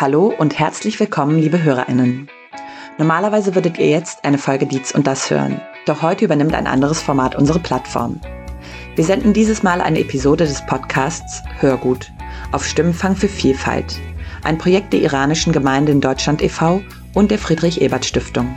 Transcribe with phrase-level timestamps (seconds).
[0.00, 2.28] Hallo und herzlich willkommen, liebe HörerInnen.
[2.98, 7.02] Normalerweise würdet ihr jetzt eine Folge Dietz und das hören, doch heute übernimmt ein anderes
[7.02, 8.20] Format unsere Plattform.
[8.94, 12.12] Wir senden dieses Mal eine Episode des Podcasts Hörgut
[12.52, 13.98] auf Stimmenfang für Vielfalt,
[14.44, 16.80] ein Projekt der iranischen Gemeinde in Deutschland e.V.
[17.14, 18.56] und der Friedrich-Ebert-Stiftung.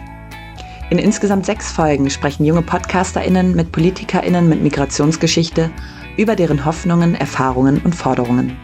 [0.92, 5.72] In insgesamt sechs Folgen sprechen junge PodcasterInnen mit PolitikerInnen mit Migrationsgeschichte
[6.18, 8.56] über deren Hoffnungen, Erfahrungen und Forderungen.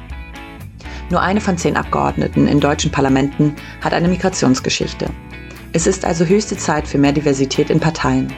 [1.10, 5.08] Nur eine von zehn Abgeordneten in deutschen Parlamenten hat eine Migrationsgeschichte.
[5.74, 8.34] Es ist also höchste Zeit für mehr Diversität in Parteien.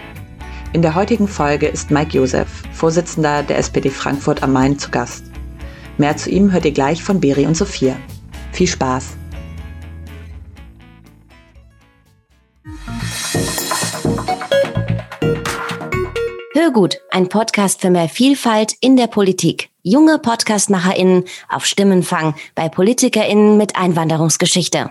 [0.73, 5.25] In der heutigen Folge ist Mike Josef, Vorsitzender der SPD Frankfurt am Main, zu Gast.
[5.97, 7.95] Mehr zu ihm hört ihr gleich von Beri und Sophia.
[8.51, 9.18] Viel Spaß!
[16.51, 19.69] Hörgut, ein Podcast für mehr Vielfalt in der Politik.
[19.83, 24.89] Junge PodcastmacherInnen auf Stimmenfang bei PolitikerInnen mit Einwanderungsgeschichte.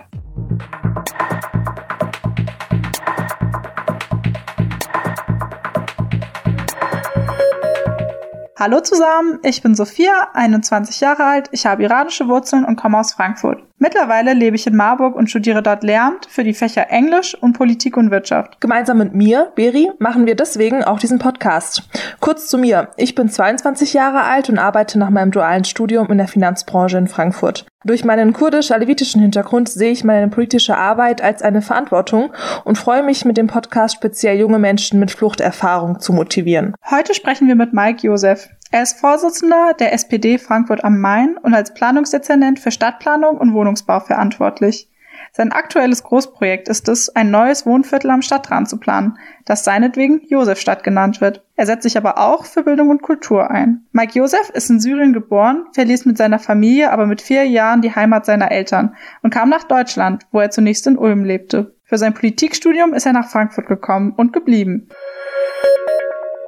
[8.57, 13.11] Hallo zusammen, ich bin Sophia, 21 Jahre alt, ich habe iranische Wurzeln und komme aus
[13.11, 13.68] Frankfurt.
[13.81, 17.95] Mittlerweile lebe ich in Marburg und studiere dort Lehramt für die Fächer Englisch und Politik
[17.95, 18.59] und Wirtschaft.
[18.59, 21.83] Gemeinsam mit mir, Beri, machen wir deswegen auch diesen Podcast.
[22.19, 22.89] Kurz zu mir.
[22.97, 27.07] Ich bin 22 Jahre alt und arbeite nach meinem dualen Studium in der Finanzbranche in
[27.07, 27.65] Frankfurt.
[27.85, 32.33] Durch meinen kurdisch-alevitischen Hintergrund sehe ich meine politische Arbeit als eine Verantwortung
[32.65, 36.75] und freue mich, mit dem Podcast speziell junge Menschen mit Fluchterfahrung zu motivieren.
[36.91, 38.49] Heute sprechen wir mit Mike Josef.
[38.71, 43.99] Er ist Vorsitzender der SPD Frankfurt am Main und als Planungsdezernent für Stadtplanung und Wohnungsbau
[43.99, 44.87] verantwortlich.
[45.31, 50.83] Sein aktuelles Großprojekt ist es, ein neues Wohnviertel am Stadtrand zu planen, das seinetwegen Josefstadt
[50.83, 51.43] genannt wird.
[51.55, 53.87] Er setzt sich aber auch für Bildung und Kultur ein.
[53.91, 57.95] Mike Josef ist in Syrien geboren, verließ mit seiner Familie aber mit vier Jahren die
[57.95, 61.75] Heimat seiner Eltern und kam nach Deutschland, wo er zunächst in Ulm lebte.
[61.85, 64.89] Für sein Politikstudium ist er nach Frankfurt gekommen und geblieben.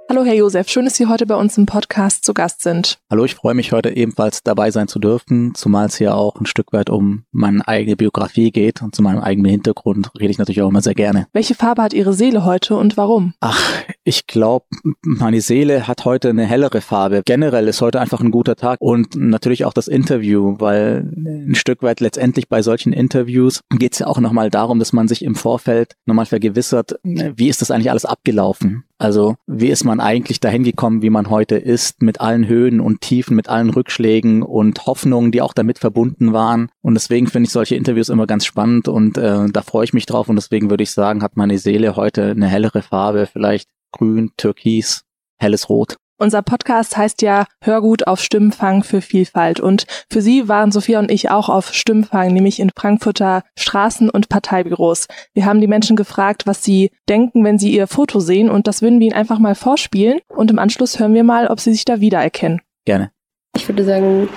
[0.10, 3.00] Hallo Herr Josef, schön, dass Sie heute bei uns im Podcast zu Gast sind.
[3.10, 6.46] Hallo, ich freue mich heute ebenfalls dabei sein zu dürfen, zumal es hier auch ein
[6.46, 10.62] Stück weit um meine eigene Biografie geht und zu meinem eigenen Hintergrund rede ich natürlich
[10.62, 11.28] auch immer sehr gerne.
[11.32, 13.34] Welche Farbe hat Ihre Seele heute und warum?
[13.40, 13.72] Ach,
[14.04, 14.66] ich glaube,
[15.02, 17.22] meine Seele hat heute eine hellere Farbe.
[17.24, 21.84] Generell ist heute einfach ein guter Tag und natürlich auch das Interview, weil ein Stück
[21.84, 25.36] weit letztendlich bei solchen Interviews geht es ja auch nochmal darum, dass man sich im
[25.36, 28.84] Vorfeld nochmal vergewissert, wie ist das eigentlich alles abgelaufen?
[29.02, 33.02] Also wie ist man eigentlich dahin gekommen, wie man heute ist, mit allen Höhen und
[33.02, 36.70] Tiefen, mit allen Rückschlägen und Hoffnungen, die auch damit verbunden waren.
[36.84, 40.06] Und deswegen finde ich solche Interviews immer ganz spannend und äh, da freue ich mich
[40.06, 40.30] drauf.
[40.30, 45.04] Und deswegen würde ich sagen, hat meine Seele heute eine hellere Farbe, vielleicht grün, türkis,
[45.40, 45.98] helles Rot.
[46.22, 49.60] Unser Podcast heißt ja Hörgut auf Stimmenfang für Vielfalt.
[49.60, 54.30] Und für Sie waren Sophia und ich auch auf Stimmenfang, nämlich in Frankfurter Straßen- und
[54.30, 55.08] Parteibüros.
[55.34, 58.52] Wir haben die Menschen gefragt, was sie denken, wenn sie ihr Foto sehen.
[58.52, 60.20] Und das würden wir Ihnen einfach mal vorspielen.
[60.28, 62.62] Und im Anschluss hören wir mal, ob Sie sich da wiedererkennen.
[62.86, 63.10] Gerne.
[63.56, 64.30] Ich würde sagen,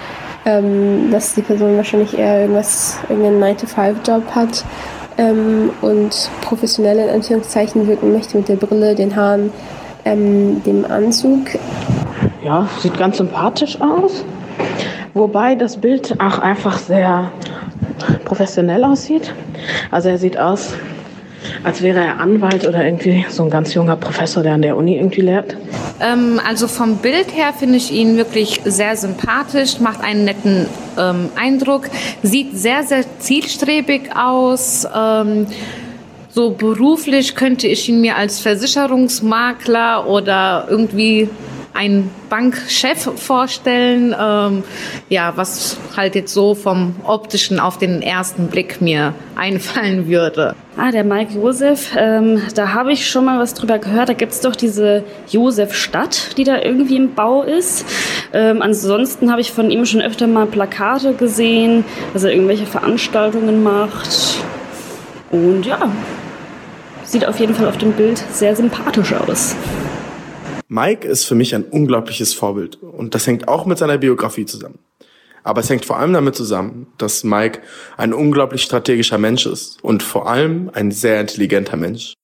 [0.47, 4.65] ähm, dass die Person wahrscheinlich eher irgendwas, irgendeinen 9-to-5-Job hat
[5.19, 9.53] ähm, und professionell in Anführungszeichen wirken möchte mit der Brille, den Haaren
[10.05, 11.47] ähm, dem Anzug.
[12.45, 14.25] Ja, sieht ganz sympathisch aus.
[15.15, 17.31] Wobei das Bild auch einfach sehr
[18.25, 19.33] professionell aussieht.
[19.91, 20.75] Also er sieht aus,
[21.63, 24.97] als wäre er Anwalt oder irgendwie so ein ganz junger Professor, der an der Uni
[24.97, 25.57] irgendwie lehrt.
[26.01, 30.67] Ähm, also vom Bild her finde ich ihn wirklich sehr sympathisch, macht einen netten
[30.99, 31.89] ähm, Eindruck,
[32.23, 34.87] sieht sehr, sehr zielstrebig aus.
[34.95, 35.47] Ähm,
[36.35, 41.29] so beruflich könnte ich ihn mir als Versicherungsmakler oder irgendwie
[41.75, 44.65] ein Bankchef vorstellen, ähm,
[45.09, 50.55] ja, was halt jetzt so vom optischen auf den ersten Blick mir einfallen würde.
[50.77, 54.09] Ah, der Mike Josef, ähm, da habe ich schon mal was drüber gehört.
[54.09, 57.85] Da gibt es doch diese Josefstadt, die da irgendwie im Bau ist.
[58.33, 63.63] Ähm, ansonsten habe ich von ihm schon öfter mal Plakate gesehen, dass er irgendwelche Veranstaltungen
[63.63, 64.39] macht.
[65.31, 65.91] Und ja,
[67.05, 69.55] sieht auf jeden Fall auf dem Bild sehr sympathisch aus.
[70.69, 74.79] Mike ist für mich ein unglaubliches Vorbild und das hängt auch mit seiner Biografie zusammen.
[75.43, 77.61] Aber es hängt vor allem damit zusammen, dass Mike
[77.99, 82.15] ein unglaublich strategischer Mensch ist und vor allem ein sehr intelligenter Mensch.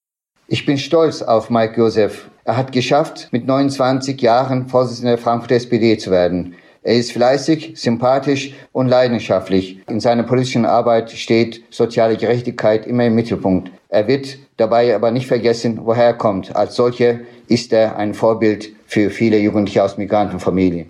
[0.48, 2.28] Ich bin stolz auf Mike Josef.
[2.44, 6.54] Er hat geschafft, mit 29 Jahren Vorsitzender der Frankfurter SPD zu werden.
[6.82, 9.80] Er ist fleißig, sympathisch und leidenschaftlich.
[9.86, 13.70] In seiner politischen Arbeit steht soziale Gerechtigkeit immer im Mittelpunkt.
[13.90, 16.54] Er wird dabei aber nicht vergessen, woher er kommt.
[16.54, 20.88] Als solcher ist er ein Vorbild für viele Jugendliche aus Migrantenfamilien.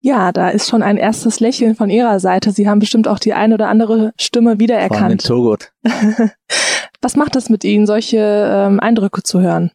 [0.00, 2.52] Ja, da ist schon ein erstes Lächeln von Ihrer Seite.
[2.52, 5.24] Sie haben bestimmt auch die eine oder andere Stimme wiedererkannt.
[5.24, 5.58] Vor
[7.00, 9.72] Was macht das mit Ihnen, solche ähm, Eindrücke zu hören?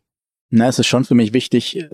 [0.55, 1.89] Na, es ist schon für mich wichtig, äh,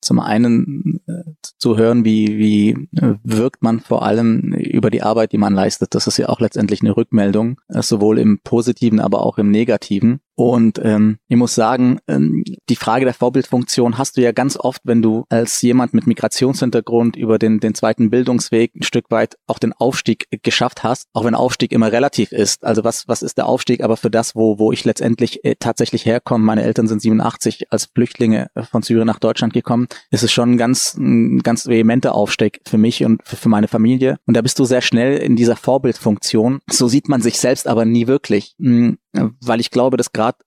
[0.00, 1.22] zum einen äh,
[1.58, 5.94] zu hören, wie, wie äh, wirkt man vor allem über die Arbeit, die man leistet.
[5.94, 10.18] Das ist ja auch letztendlich eine Rückmeldung, sowohl im Positiven, aber auch im Negativen.
[10.34, 14.80] Und ähm, ich muss sagen, ähm, die Frage der Vorbildfunktion hast du ja ganz oft,
[14.84, 19.58] wenn du als jemand mit Migrationshintergrund über den, den zweiten Bildungsweg ein Stück weit auch
[19.58, 22.64] den Aufstieg geschafft hast, auch wenn Aufstieg immer relativ ist.
[22.64, 23.82] Also was, was ist der Aufstieg?
[23.82, 27.90] Aber für das, wo, wo ich letztendlich äh, tatsächlich herkomme, meine Eltern sind 87 als
[27.94, 32.60] Flüchtlinge von Syrien nach Deutschland gekommen, ist es schon ein ganz, ein ganz vehementer Aufstieg
[32.66, 34.18] für mich und für, für meine Familie.
[34.26, 36.60] Und da bist du sehr schnell in dieser Vorbildfunktion.
[36.70, 38.54] So sieht man sich selbst aber nie wirklich.
[38.58, 40.38] Hm, weil ich glaube, dass gerade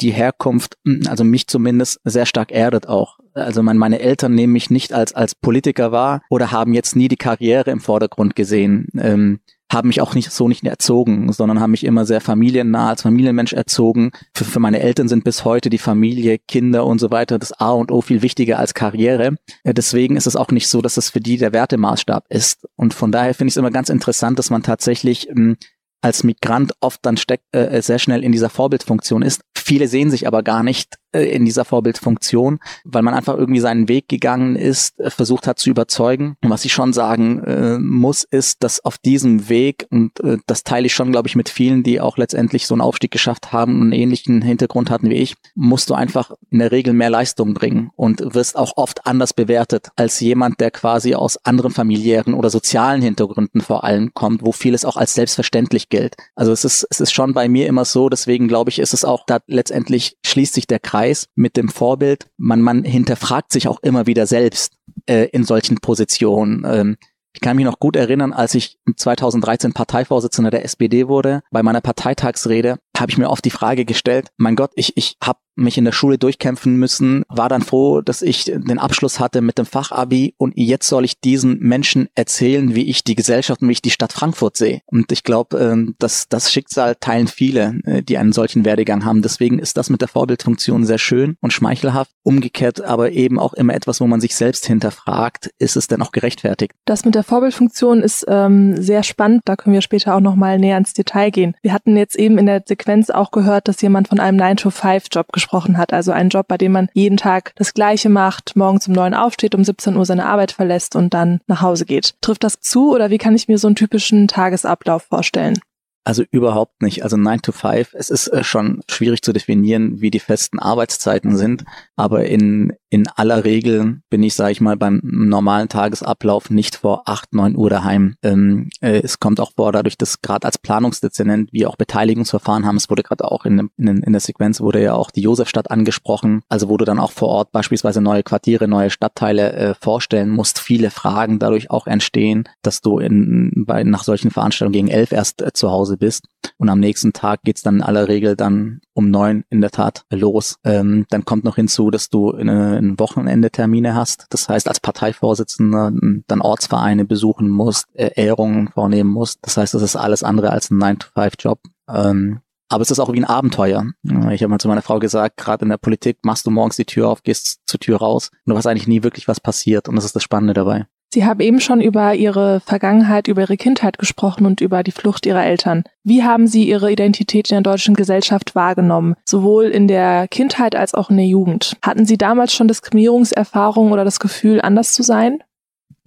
[0.00, 0.76] die Herkunft,
[1.06, 3.18] also mich zumindest, sehr stark erdet auch.
[3.34, 7.08] Also mein, meine Eltern nehmen mich nicht als, als Politiker wahr oder haben jetzt nie
[7.08, 8.88] die Karriere im Vordergrund gesehen.
[8.98, 9.40] Ähm,
[9.72, 13.54] haben mich auch nicht so nicht erzogen, sondern haben mich immer sehr familiennah als Familienmensch
[13.54, 14.10] erzogen.
[14.34, 17.70] Für, für meine Eltern sind bis heute die Familie, Kinder und so weiter das A
[17.70, 19.36] und O viel wichtiger als Karriere.
[19.64, 22.66] Äh, deswegen ist es auch nicht so, dass es für die der Wertemaßstab ist.
[22.76, 25.56] Und von daher finde ich es immer ganz interessant, dass man tatsächlich ähm,
[26.02, 29.40] als Migrant oft dann steckt, äh, sehr schnell in dieser Vorbildfunktion ist.
[29.62, 33.88] Viele sehen sich aber gar nicht äh, in dieser Vorbildfunktion, weil man einfach irgendwie seinen
[33.88, 36.36] Weg gegangen ist, äh, versucht hat zu überzeugen.
[36.42, 40.64] Und was ich schon sagen äh, muss, ist, dass auf diesem Weg, und äh, das
[40.64, 43.76] teile ich schon, glaube ich, mit vielen, die auch letztendlich so einen Aufstieg geschafft haben
[43.76, 47.54] und einen ähnlichen Hintergrund hatten wie ich, musst du einfach in der Regel mehr Leistung
[47.54, 52.50] bringen und wirst auch oft anders bewertet als jemand, der quasi aus anderen familiären oder
[52.50, 56.16] sozialen Hintergründen vor allem kommt, wo vieles auch als selbstverständlich gilt.
[56.34, 59.04] Also es ist, es ist schon bei mir immer so, deswegen glaube ich, ist es
[59.04, 62.28] auch, da letztendlich schließt sich der Kreis mit dem Vorbild.
[62.36, 64.74] Man, man hinterfragt sich auch immer wieder selbst
[65.06, 66.64] äh, in solchen Positionen.
[66.66, 66.96] Ähm,
[67.34, 71.80] ich kann mich noch gut erinnern, als ich 2013 Parteivorsitzender der SPD wurde, bei meiner
[71.80, 75.84] Parteitagsrede habe ich mir oft die Frage gestellt, mein Gott, ich, ich habe mich in
[75.84, 80.34] der Schule durchkämpfen müssen, war dann froh, dass ich den Abschluss hatte mit dem Fachabi
[80.38, 83.90] und jetzt soll ich diesen Menschen erzählen, wie ich die Gesellschaft und wie ich die
[83.90, 84.80] Stadt Frankfurt sehe.
[84.86, 89.22] Und ich glaube, ähm, dass das Schicksal teilen viele, äh, die einen solchen Werdegang haben.
[89.22, 92.10] Deswegen ist das mit der Vorbildfunktion sehr schön und schmeichelhaft.
[92.22, 96.12] Umgekehrt aber eben auch immer etwas, wo man sich selbst hinterfragt, ist es denn auch
[96.12, 96.72] gerechtfertigt?
[96.86, 99.42] Das mit der Vorbildfunktion ist ähm, sehr spannend.
[99.44, 101.56] Da können wir später auch noch mal näher ins Detail gehen.
[101.62, 105.78] Wir hatten jetzt eben in der Sequenz auch gehört, dass jemand von einem 9-to-5-Job gesprochen
[105.78, 105.92] hat.
[105.92, 109.54] Also ein Job, bei dem man jeden Tag das Gleiche macht, morgens um neun aufsteht,
[109.54, 112.14] um 17 Uhr seine Arbeit verlässt und dann nach Hause geht.
[112.20, 115.60] Trifft das zu oder wie kann ich mir so einen typischen Tagesablauf vorstellen?
[116.04, 117.04] Also überhaupt nicht.
[117.04, 121.36] Also 9 to 5, es ist äh, schon schwierig zu definieren, wie die festen Arbeitszeiten
[121.36, 121.64] sind,
[121.94, 127.04] aber in, in aller Regel bin ich, sage ich mal, beim normalen Tagesablauf nicht vor
[127.06, 128.16] 8, 9 Uhr daheim.
[128.22, 132.76] Ähm, äh, es kommt auch vor, dadurch, dass gerade als Planungsdezernent wir auch Beteiligungsverfahren haben,
[132.76, 136.42] es wurde gerade auch in, in, in der Sequenz wurde ja auch die Josefstadt angesprochen,
[136.50, 140.58] also wo du dann auch vor Ort beispielsweise neue Quartiere, neue Stadtteile äh, vorstellen musst,
[140.58, 145.40] viele Fragen dadurch auch entstehen, dass du in, bei, nach solchen Veranstaltungen gegen elf erst
[145.40, 146.26] äh, zu Hause bist.
[146.58, 150.04] Und am nächsten Tag geht's dann in aller Regel dann um neun in der Tat
[150.10, 150.56] los.
[150.64, 154.26] Ähm, dann kommt noch hinzu, dass du eine, ein Wochenende Termine hast.
[154.30, 155.92] Das heißt, als Parteivorsitzender
[156.26, 159.38] dann Ortsvereine besuchen musst, Ehrungen vornehmen musst.
[159.42, 161.60] Das heißt, das ist alles andere als ein 9-to-5-Job.
[161.88, 162.40] Ähm,
[162.72, 163.84] aber es ist auch wie ein Abenteuer.
[164.30, 166.86] Ich habe mal zu meiner Frau gesagt, gerade in der Politik machst du morgens die
[166.86, 169.90] Tür auf, gehst zur Tür raus und du weißt eigentlich nie wirklich, was passiert.
[169.90, 170.86] Und das ist das Spannende dabei.
[171.12, 175.26] Sie haben eben schon über Ihre Vergangenheit, über Ihre Kindheit gesprochen und über die Flucht
[175.26, 175.84] Ihrer Eltern.
[176.04, 180.94] Wie haben Sie Ihre Identität in der deutschen Gesellschaft wahrgenommen, sowohl in der Kindheit als
[180.94, 181.76] auch in der Jugend?
[181.82, 185.42] Hatten Sie damals schon Diskriminierungserfahrungen oder das Gefühl, anders zu sein?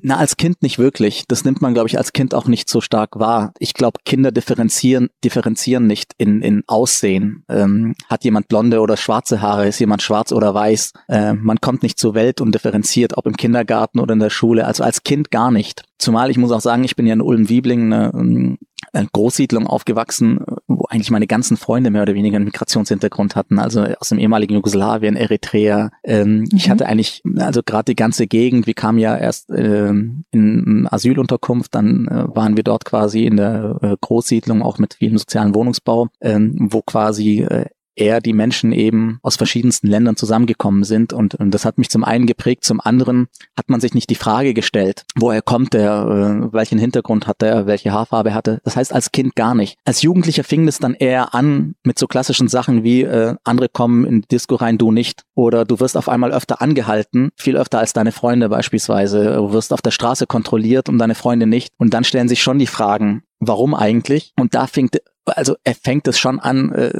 [0.08, 1.24] Na, als Kind nicht wirklich.
[1.28, 3.54] Das nimmt man, glaube ich, als Kind auch nicht so stark wahr.
[3.58, 7.44] Ich glaube, Kinder differenzieren, differenzieren nicht in, in Aussehen.
[7.50, 9.68] Ähm, hat jemand blonde oder schwarze Haare?
[9.68, 10.94] Ist jemand schwarz oder weiß?
[11.08, 14.68] Äh, man kommt nicht zur Welt und differenziert, ob im Kindergarten oder in der Schule.
[14.68, 15.82] Also als Kind gar nicht.
[15.98, 18.58] Zumal ich muss auch sagen, ich bin ja in Ulm-Wiebling, eine,
[18.94, 23.82] eine Großsiedlung aufgewachsen, wo eigentlich meine ganzen Freunde mehr oder weniger einen Migrationshintergrund hatten, also
[23.82, 25.92] aus dem ehemaligen Jugoslawien, Eritrea.
[26.04, 26.50] Ähm, mhm.
[26.54, 31.74] Ich hatte eigentlich, also gerade die ganze Gegend, wir kamen ja erst ähm, in Asylunterkunft,
[31.76, 36.08] dann äh, waren wir dort quasi in der äh, Großsiedlung auch mit vielem sozialen Wohnungsbau,
[36.22, 41.14] ähm, wo quasi äh, eher die Menschen eben aus verschiedensten Ländern zusammengekommen sind.
[41.14, 44.16] Und, und das hat mich zum einen geprägt, zum anderen hat man sich nicht die
[44.16, 48.60] Frage gestellt, woher kommt der, äh, welchen Hintergrund hat er, welche Haarfarbe hatte.
[48.64, 49.78] Das heißt als Kind gar nicht.
[49.86, 54.06] Als Jugendlicher fing es dann eher an mit so klassischen Sachen wie äh, andere kommen
[54.06, 55.24] in die Disco rein, du nicht.
[55.34, 59.36] Oder du wirst auf einmal öfter angehalten, viel öfter als deine Freunde beispielsweise.
[59.36, 61.70] Du wirst auf der Straße kontrolliert und deine Freunde nicht.
[61.78, 64.34] Und dann stellen sich schon die Fragen, warum eigentlich?
[64.38, 66.92] Und da fängt also er fängt es schon an, äh,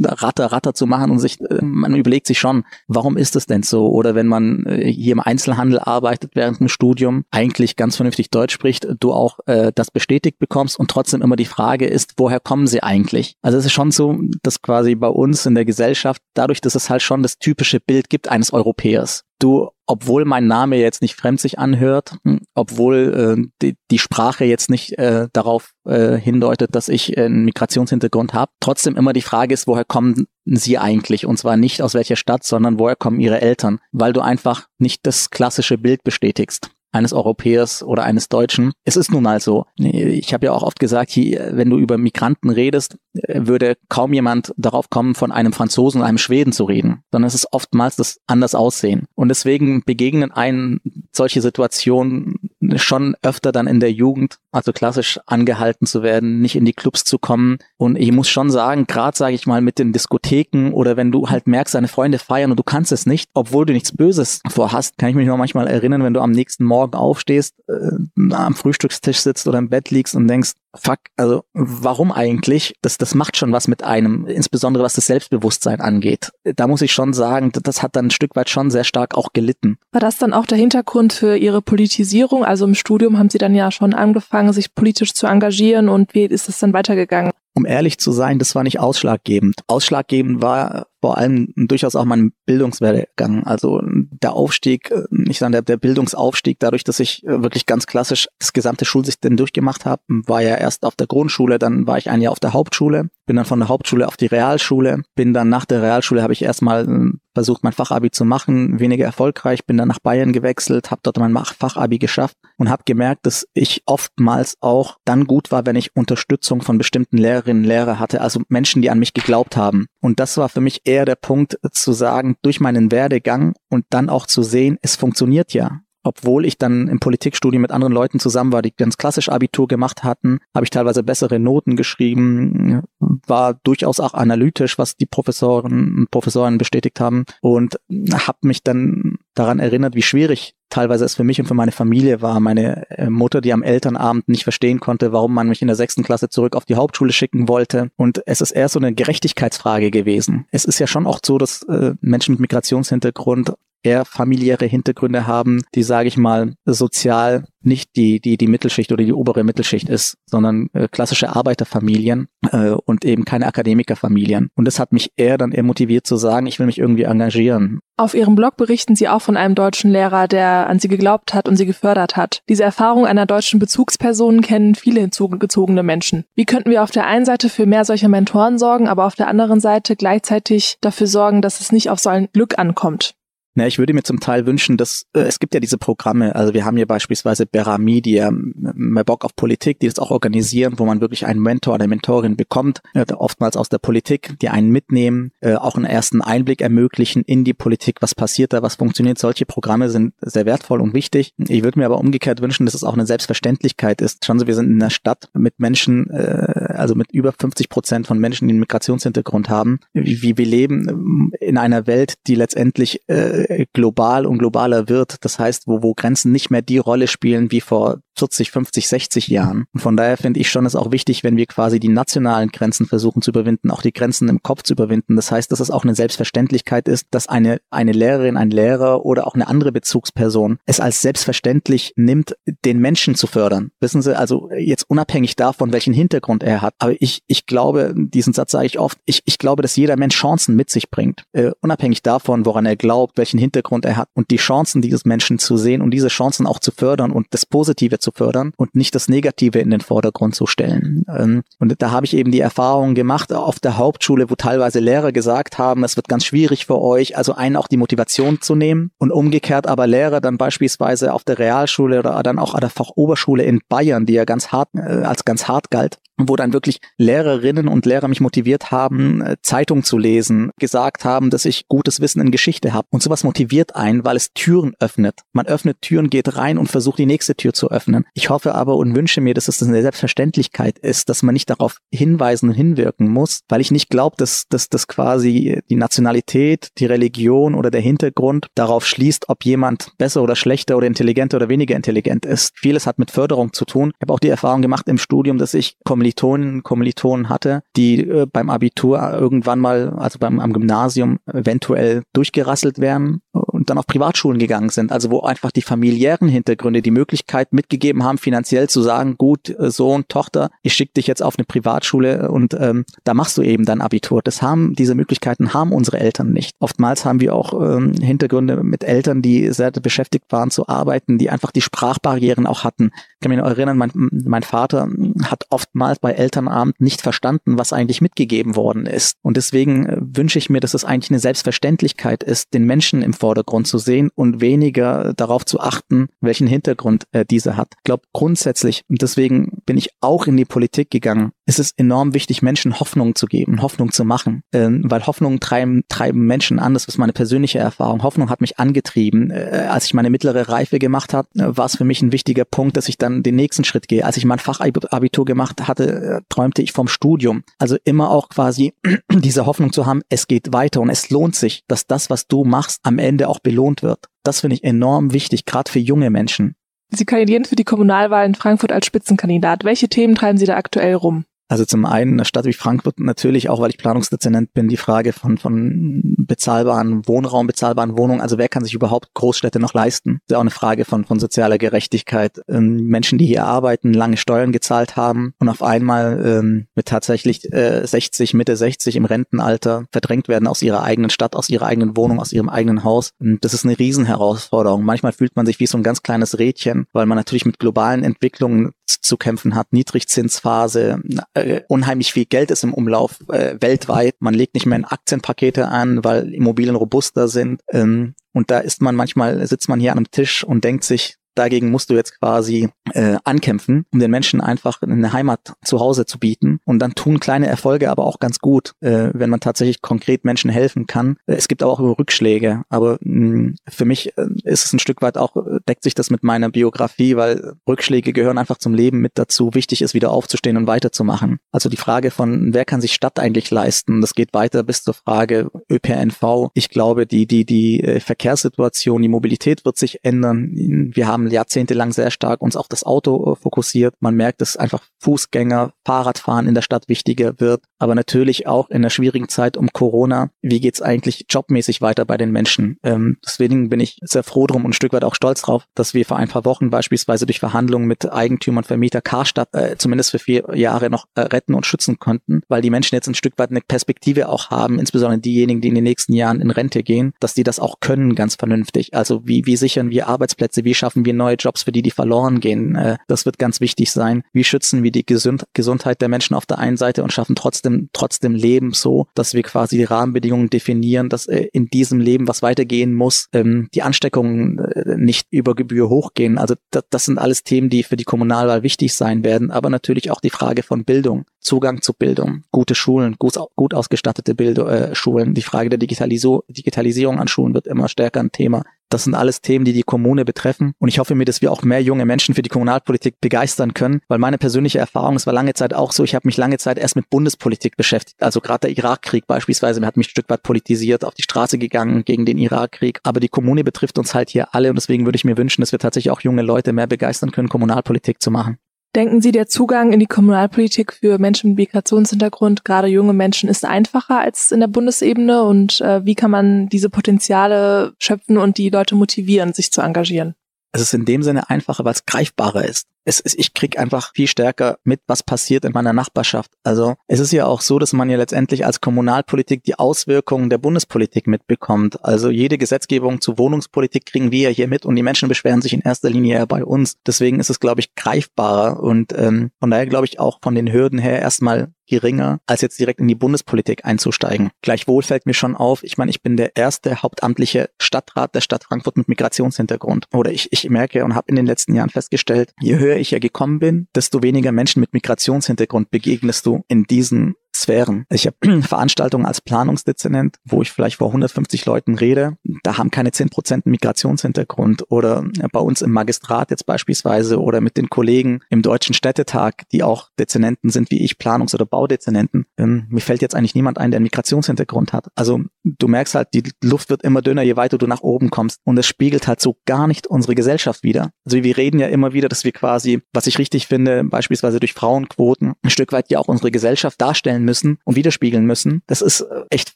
[0.00, 3.62] Ratter, Ratter zu machen und sich, äh, man überlegt sich schon, warum ist es denn
[3.62, 3.88] so?
[3.88, 8.54] Oder wenn man äh, hier im Einzelhandel arbeitet während dem Studium, eigentlich ganz vernünftig Deutsch
[8.54, 12.66] spricht, du auch äh, das bestätigt bekommst und trotzdem immer die Frage ist, woher kommen
[12.66, 13.36] sie eigentlich?
[13.42, 16.90] Also es ist schon so, dass quasi bei uns in der Gesellschaft, dadurch, dass es
[16.90, 21.40] halt schon das typische Bild gibt eines Europäers, du obwohl mein Name jetzt nicht fremd
[21.40, 26.88] sich anhört, hm, obwohl äh, die, die Sprache jetzt nicht äh, darauf äh, hindeutet, dass
[26.88, 31.26] ich einen Migrationshintergrund habe, trotzdem immer die Frage ist, woher kommen sie eigentlich?
[31.26, 33.80] Und zwar nicht aus welcher Stadt, sondern woher kommen ihre Eltern?
[33.90, 38.72] Weil du einfach nicht das klassische Bild bestätigst eines Europäers oder eines Deutschen.
[38.84, 39.64] Es ist nun mal so.
[39.76, 44.90] Ich habe ja auch oft gesagt, wenn du über Migranten redest, würde kaum jemand darauf
[44.90, 49.06] kommen, von einem Franzosen einem Schweden zu reden, sondern es ist oftmals das anders aussehen.
[49.14, 50.80] Und deswegen begegnen einen
[51.12, 52.36] solche Situationen
[52.76, 57.04] schon öfter dann in der Jugend, also klassisch angehalten zu werden, nicht in die Clubs
[57.04, 57.58] zu kommen.
[57.76, 61.28] Und ich muss schon sagen, gerade sage ich mal mit den Diskotheken oder wenn du
[61.28, 64.98] halt merkst, deine Freunde feiern und du kannst es nicht, obwohl du nichts Böses vorhast,
[64.98, 69.20] kann ich mich noch manchmal erinnern, wenn du am nächsten Morgen aufstehst, äh, am Frühstückstisch
[69.20, 72.74] sitzt oder im Bett liegst und denkst, fuck, also warum eigentlich?
[72.82, 76.30] Das, das macht schon was mit einem, insbesondere was das Selbstbewusstsein angeht.
[76.44, 79.32] Da muss ich schon sagen, das hat dann ein Stück weit schon sehr stark auch
[79.32, 79.78] gelitten.
[79.92, 82.44] War das dann auch der Hintergrund für Ihre Politisierung?
[82.44, 86.24] Also im Studium haben Sie dann ja schon angefangen, sich politisch zu engagieren und wie
[86.24, 87.32] ist es dann weitergegangen?
[87.54, 89.62] Um ehrlich zu sein, das war nicht ausschlaggebend.
[89.66, 93.44] Ausschlaggebend war vor allem durchaus auch mein Bildungswerdegang.
[93.44, 97.86] Also der Aufstieg, äh, ich sage der, der Bildungsaufstieg, dadurch, dass ich äh, wirklich ganz
[97.86, 102.10] klassisch das gesamte Schulsystem durchgemacht habe, war ja erst auf der Grundschule, dann war ich
[102.10, 105.48] ein Jahr auf der Hauptschule, bin dann von der Hauptschule auf die Realschule, bin dann
[105.48, 109.76] nach der Realschule habe ich erstmal äh, versucht, mein Fachabi zu machen, weniger erfolgreich, bin
[109.76, 114.56] dann nach Bayern gewechselt, habe dort mein Fachabi geschafft und habe gemerkt, dass ich oftmals
[114.60, 118.82] auch dann gut war, wenn ich Unterstützung von bestimmten Lehrerinnen und Lehrern hatte, also Menschen,
[118.82, 119.86] die an mich geglaubt haben.
[120.00, 124.08] Und das war für mich eher der Punkt zu sagen, durch meinen Werdegang und dann
[124.08, 128.52] auch zu sehen, es funktioniert ja obwohl ich dann im Politikstudium mit anderen Leuten zusammen
[128.52, 132.82] war, die ganz klassisch Abitur gemacht hatten, habe ich teilweise bessere Noten geschrieben,
[133.26, 137.78] war durchaus auch analytisch, was die Professoren und Professoren bestätigt haben und
[138.12, 142.20] habe mich dann daran erinnert, wie schwierig teilweise es für mich und für meine Familie
[142.20, 142.40] war.
[142.40, 146.02] Meine äh, Mutter, die am Elternabend nicht verstehen konnte, warum man mich in der sechsten
[146.02, 147.90] Klasse zurück auf die Hauptschule schicken wollte.
[147.96, 150.46] Und es ist eher so eine Gerechtigkeitsfrage gewesen.
[150.50, 155.62] Es ist ja schon auch so, dass äh, Menschen mit Migrationshintergrund eher familiäre Hintergründe haben,
[155.74, 160.16] die, sage ich mal, sozial nicht die, die, die Mittelschicht oder die obere Mittelschicht ist,
[160.26, 164.50] sondern äh, klassische Arbeiterfamilien äh, und eben keine Akademikerfamilien.
[164.54, 167.80] Und das hat mich eher dann eher motiviert zu sagen, ich will mich irgendwie engagieren.
[167.96, 171.48] Auf Ihrem Blog berichten Sie auch von einem deutschen Lehrer, der an Sie geglaubt hat
[171.48, 172.42] und Sie gefördert hat.
[172.48, 176.24] Diese Erfahrung einer deutschen Bezugsperson kennen viele hinzugezogene Menschen.
[176.36, 179.28] Wie könnten wir auf der einen Seite für mehr solcher Mentoren sorgen, aber auf der
[179.28, 183.14] anderen Seite gleichzeitig dafür sorgen, dass es nicht auf so ein Glück ankommt?
[183.54, 186.54] Na, ich würde mir zum Teil wünschen, dass äh, es gibt ja diese Programme, also
[186.54, 190.84] wir haben hier beispielsweise Bera Media, mehr Bock auf Politik, die das auch organisieren, wo
[190.84, 195.32] man wirklich einen Mentor, eine Mentorin bekommt, äh, oftmals aus der Politik, die einen mitnehmen,
[195.40, 199.18] äh, auch einen ersten Einblick ermöglichen in die Politik, was passiert da, was funktioniert.
[199.18, 201.34] Solche Programme sind sehr wertvoll und wichtig.
[201.38, 204.24] Ich würde mir aber umgekehrt wünschen, dass es auch eine Selbstverständlichkeit ist.
[204.24, 208.06] Schauen Sie, wir sind in einer Stadt mit Menschen, äh, also mit über 50 Prozent
[208.06, 209.80] von Menschen, die einen Migrationshintergrund haben.
[209.92, 213.37] Wie, wie wir leben in einer Welt, die letztendlich äh,
[213.72, 215.16] global und globaler wird.
[215.24, 219.28] Das heißt, wo, wo Grenzen nicht mehr die Rolle spielen wie vor 40, 50, 60
[219.28, 219.66] Jahren.
[219.72, 222.86] Und von daher finde ich schon es auch wichtig, wenn wir quasi die nationalen Grenzen
[222.86, 225.16] versuchen zu überwinden, auch die Grenzen im Kopf zu überwinden.
[225.16, 229.26] Das heißt, dass es auch eine Selbstverständlichkeit ist, dass eine, eine Lehrerin, ein Lehrer oder
[229.26, 233.70] auch eine andere Bezugsperson es als selbstverständlich nimmt, den Menschen zu fördern.
[233.80, 236.74] Wissen Sie, also jetzt unabhängig davon, welchen Hintergrund er hat.
[236.78, 240.16] Aber ich, ich glaube, diesen Satz sage ich oft, ich, ich glaube, dass jeder Mensch
[240.16, 241.24] Chancen mit sich bringt.
[241.32, 245.38] Äh, unabhängig davon, woran er glaubt, welchen Hintergrund er hat und die Chancen dieses Menschen
[245.38, 248.94] zu sehen und diese Chancen auch zu fördern und das Positive zu fördern und nicht
[248.94, 251.04] das Negative in den Vordergrund zu stellen.
[251.14, 255.12] Ähm, und da habe ich eben die Erfahrung gemacht auf der Hauptschule, wo teilweise Lehrer
[255.12, 258.92] gesagt haben, es wird ganz schwierig für euch, also einen auch die Motivation zu nehmen
[258.98, 263.42] und umgekehrt aber Lehrer dann beispielsweise auf der Realschule oder dann auch an der Fachoberschule
[263.42, 267.68] in Bayern, die ja ganz hart äh, als ganz hart galt, wo dann wirklich Lehrerinnen
[267.68, 272.20] und Lehrer mich motiviert haben, äh, Zeitung zu lesen, gesagt haben, dass ich gutes Wissen
[272.20, 272.88] in Geschichte habe.
[272.90, 275.20] Und sowas motiviert einen, weil es Türen öffnet.
[275.32, 278.04] Man öffnet Türen, geht rein und versucht die nächste Tür zu öffnen.
[278.14, 281.78] Ich hoffe aber und wünsche mir, dass es eine Selbstverständlichkeit ist, dass man nicht darauf
[281.90, 286.86] hinweisen und hinwirken muss, weil ich nicht glaube, dass, dass, dass quasi die Nationalität, die
[286.86, 291.76] Religion oder der Hintergrund darauf schließt, ob jemand besser oder schlechter oder intelligenter oder weniger
[291.76, 292.52] intelligent ist.
[292.56, 293.92] Vieles hat mit Förderung zu tun.
[293.94, 295.76] Ich habe auch die Erfahrung gemacht im Studium, dass ich
[296.12, 302.78] Kommilitonen, Kommilitonen hatte, die äh, beim Abitur irgendwann mal, also beim am Gymnasium eventuell durchgerasselt
[302.78, 304.92] werden und dann auf Privatschulen gegangen sind.
[304.92, 309.70] Also wo einfach die familiären Hintergründe die Möglichkeit mitgegeben haben, finanziell zu sagen, gut, äh,
[309.70, 313.64] Sohn, Tochter, ich schicke dich jetzt auf eine Privatschule und ähm, da machst du eben
[313.64, 314.22] dein Abitur.
[314.22, 316.56] Das haben, diese Möglichkeiten haben unsere Eltern nicht.
[316.60, 321.28] Oftmals haben wir auch ähm, Hintergründe mit Eltern, die sehr beschäftigt waren zu arbeiten, die
[321.28, 322.90] einfach die Sprachbarrieren auch hatten.
[322.94, 324.88] Ich kann mich noch erinnern, mein, mein Vater
[325.24, 329.16] hat oftmals bei Elternabend nicht verstanden, was eigentlich mitgegeben worden ist.
[329.22, 333.12] Und deswegen äh, wünsche ich mir, dass es eigentlich eine Selbstverständlichkeit ist, den Menschen im
[333.12, 337.74] Vordergrund zu sehen und weniger darauf zu achten, welchen Hintergrund äh, dieser hat.
[337.78, 342.14] Ich glaube grundsätzlich, und deswegen bin ich auch in die Politik gegangen, ist es enorm
[342.14, 346.74] wichtig, Menschen Hoffnung zu geben, Hoffnung zu machen, ähm, weil Hoffnung treiben, treiben Menschen an.
[346.74, 348.02] Das ist meine persönliche Erfahrung.
[348.02, 349.30] Hoffnung hat mich angetrieben.
[349.30, 352.44] Äh, als ich meine mittlere Reife gemacht habe, äh, war es für mich ein wichtiger
[352.44, 354.04] Punkt, dass ich dann den nächsten Schritt gehe.
[354.04, 357.44] Als ich mein Fachabitur gemacht hatte, äh, träumte ich vom Studium.
[357.58, 358.74] Also immer auch quasi
[359.12, 362.44] diese Hoffnung zu haben, es geht weiter und es lohnt sich, dass das, was du
[362.44, 364.06] machst, am Ende auch belohnt wird.
[364.22, 366.54] Das finde ich enorm wichtig, gerade für junge Menschen.
[366.90, 369.64] Sie kandidieren für die Kommunalwahl in Frankfurt als Spitzenkandidat.
[369.64, 371.24] Welche Themen treiben Sie da aktuell rum?
[371.48, 374.76] Also zum einen in einer Stadt wie Frankfurt natürlich auch, weil ich Planungsdezernent bin, die
[374.76, 378.20] Frage von, von bezahlbaren Wohnraum, bezahlbaren Wohnungen.
[378.20, 380.20] Also wer kann sich überhaupt Großstädte noch leisten?
[380.26, 382.42] Das ist auch eine Frage von, von sozialer Gerechtigkeit.
[382.48, 387.50] Ähm, Menschen, die hier arbeiten, lange Steuern gezahlt haben und auf einmal ähm, mit tatsächlich
[387.52, 391.96] äh, 60, Mitte 60 im Rentenalter verdrängt werden aus ihrer eigenen Stadt, aus ihrer eigenen
[391.96, 393.12] Wohnung, aus ihrem eigenen Haus.
[393.18, 394.84] Und das ist eine Riesenherausforderung.
[394.84, 398.04] Manchmal fühlt man sich wie so ein ganz kleines Rädchen, weil man natürlich mit globalen
[398.04, 399.72] Entwicklungen zu kämpfen hat.
[399.72, 401.00] Niedrigzinsphase,
[401.34, 404.16] äh, unheimlich viel Geld ist im Umlauf äh, weltweit.
[404.20, 407.60] Man legt nicht mehr in Aktienpakete an, weil Immobilien robuster sind.
[407.70, 411.16] Ähm, und da ist man manchmal, sitzt man hier an einem Tisch und denkt sich,
[411.38, 416.04] Dagegen musst du jetzt quasi äh, ankämpfen, um den Menschen einfach eine Heimat zu Hause
[416.04, 416.58] zu bieten.
[416.64, 420.50] Und dann tun kleine Erfolge aber auch ganz gut, äh, wenn man tatsächlich konkret Menschen
[420.50, 421.16] helfen kann.
[421.26, 422.62] Es gibt aber auch Rückschläge.
[422.70, 425.36] Aber mh, für mich äh, ist es ein Stück weit auch,
[425.68, 429.54] deckt sich das mit meiner Biografie, weil Rückschläge gehören einfach zum Leben mit dazu.
[429.54, 431.38] Wichtig ist, wieder aufzustehen und weiterzumachen.
[431.52, 434.00] Also die Frage von, wer kann sich Stadt eigentlich leisten?
[434.00, 436.50] Das geht weiter bis zur Frage ÖPNV.
[436.54, 440.50] Ich glaube, die, die, die äh, Verkehrssituation, die Mobilität wird sich ändern.
[440.94, 443.94] Wir haben jahrzehntelang sehr stark uns auf das Auto äh, fokussiert.
[444.00, 447.62] Man merkt, dass einfach Fußgänger, Fahrradfahren in der Stadt wichtiger wird.
[447.78, 450.30] Aber natürlich auch in der schwierigen Zeit um Corona.
[450.42, 452.78] Wie geht's eigentlich jobmäßig weiter bei den Menschen?
[452.82, 455.94] Ähm, deswegen bin ich sehr froh drum und ein Stück weit auch stolz drauf, dass
[455.94, 460.18] wir vor ein paar Wochen beispielsweise durch Verhandlungen mit Eigentümern, Vermieter Karstadt äh, zumindest für
[460.18, 463.50] vier Jahre noch äh, retten und schützen konnten, weil die Menschen jetzt ein Stück weit
[463.50, 467.34] eine Perspektive auch haben, insbesondere diejenigen, die in den nächsten Jahren in Rente gehen, dass
[467.34, 468.94] die das auch können ganz vernünftig.
[468.94, 472.40] Also wie, wie sichern wir Arbeitsplätze, wie schaffen wir neue Jobs für die, die verloren
[472.40, 472.74] gehen.
[472.76, 474.22] Äh, das wird ganz wichtig sein.
[474.32, 477.90] Wie schützen wir die Gesund Gesundheit der Menschen auf der einen Seite und schaffen trotzdem,
[477.92, 482.42] trotzdem Leben so, dass wir quasi die Rahmenbedingungen definieren, dass äh, in diesem Leben was
[482.42, 486.38] weitergehen muss, ähm, die Ansteckungen äh, nicht über Gebühr hochgehen.
[486.38, 490.20] Also das sind alles Themen, die für die Kommunalwahl wichtig sein werden, aber natürlich auch
[490.20, 495.34] die Frage von Bildung, Zugang zu Bildung, gute Schulen, gut, gut ausgestattete Bildung, äh, Schulen,
[495.34, 498.64] die Frage der Digitaliso Digitalisierung an Schulen wird immer stärker ein Thema.
[498.90, 500.72] Das sind alles Themen, die die Kommune betreffen.
[500.78, 504.00] Und ich hoffe mir, dass wir auch mehr junge Menschen für die Kommunalpolitik begeistern können,
[504.08, 506.78] weil meine persönliche Erfahrung, es war lange Zeit auch so, ich habe mich lange Zeit
[506.78, 508.22] erst mit Bundespolitik beschäftigt.
[508.22, 512.04] Also gerade der Irakkrieg beispielsweise, hat mich ein Stück weit politisiert, auf die Straße gegangen
[512.04, 513.00] gegen den Irakkrieg.
[513.02, 515.72] Aber die Kommune betrifft uns halt hier alle und deswegen würde ich mir wünschen, dass
[515.72, 518.58] wir tatsächlich auch junge Leute mehr begeistern können, Kommunalpolitik zu machen.
[518.96, 523.64] Denken Sie, der Zugang in die Kommunalpolitik für Menschen mit Migrationshintergrund, gerade junge Menschen, ist
[523.64, 525.42] einfacher als in der Bundesebene?
[525.42, 530.34] Und äh, wie kann man diese Potenziale schöpfen und die Leute motivieren, sich zu engagieren?
[530.72, 534.12] Es ist in dem Sinne einfacher, weil es greifbarer ist es ist, ich krieg einfach
[534.14, 536.52] viel stärker mit, was passiert in meiner Nachbarschaft.
[536.62, 540.58] Also es ist ja auch so, dass man ja letztendlich als Kommunalpolitik die Auswirkungen der
[540.58, 542.04] Bundespolitik mitbekommt.
[542.04, 545.72] Also jede Gesetzgebung zu Wohnungspolitik kriegen wir ja hier mit und die Menschen beschweren sich
[545.72, 546.98] in erster Linie ja bei uns.
[547.06, 550.70] Deswegen ist es, glaube ich, greifbarer und ähm, von daher glaube ich auch von den
[550.70, 554.50] Hürden her erstmal geringer, als jetzt direkt in die Bundespolitik einzusteigen.
[554.62, 558.64] Gleichwohl fällt mir schon auf, ich meine, ich bin der erste hauptamtliche Stadtrat der Stadt
[558.64, 560.06] Frankfurt mit Migrationshintergrund.
[560.12, 563.18] Oder ich, ich merke und habe in den letzten Jahren festgestellt, je höher ich ja
[563.18, 568.06] gekommen bin, desto weniger Menschen mit Migrationshintergrund begegnest du in diesen Sphären.
[568.10, 572.36] Ich habe Veranstaltungen als Planungsdezernent, wo ich vielleicht vor 150 Leuten rede.
[572.62, 574.90] Da haben keine 10 Prozent Migrationshintergrund.
[574.90, 579.82] Oder bei uns im Magistrat jetzt beispielsweise oder mit den Kollegen im Deutschen Städtetag, die
[579.82, 582.46] auch Dezernenten sind wie ich, Planungs- oder Baudezernenten.
[582.56, 585.08] Ähm, mir fällt jetzt eigentlich niemand ein, der einen Migrationshintergrund hat.
[585.14, 588.60] Also du merkst halt, die Luft wird immer dünner, je weiter du nach oben kommst.
[588.64, 591.10] Und es spiegelt halt so gar nicht unsere Gesellschaft wieder.
[591.24, 594.74] Also wir reden ja immer wieder, dass wir quasi, was ich richtig finde, beispielsweise durch
[594.74, 598.82] Frauenquoten ein Stück weit ja auch unsere Gesellschaft darstellen müssen und widerspiegeln müssen.
[598.86, 599.72] Das ist äh, echt